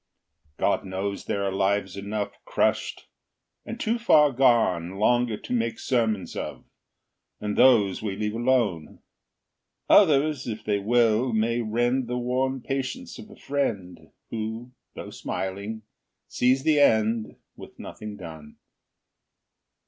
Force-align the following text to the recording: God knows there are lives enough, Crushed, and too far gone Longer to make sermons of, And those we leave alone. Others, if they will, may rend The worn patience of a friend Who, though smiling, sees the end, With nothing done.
God 0.57 0.83
knows 0.83 1.25
there 1.25 1.43
are 1.43 1.51
lives 1.51 1.95
enough, 1.95 2.43
Crushed, 2.43 3.07
and 3.67 3.79
too 3.79 3.99
far 3.99 4.31
gone 4.31 4.95
Longer 4.95 5.37
to 5.37 5.53
make 5.53 5.77
sermons 5.77 6.35
of, 6.35 6.65
And 7.39 7.55
those 7.55 8.01
we 8.01 8.15
leave 8.15 8.33
alone. 8.33 9.03
Others, 9.91 10.47
if 10.47 10.63
they 10.63 10.79
will, 10.79 11.33
may 11.33 11.61
rend 11.61 12.07
The 12.07 12.17
worn 12.17 12.61
patience 12.61 13.19
of 13.19 13.29
a 13.29 13.35
friend 13.35 14.09
Who, 14.31 14.71
though 14.95 15.11
smiling, 15.11 15.83
sees 16.27 16.63
the 16.63 16.79
end, 16.79 17.35
With 17.55 17.77
nothing 17.77 18.17
done. 18.17 18.55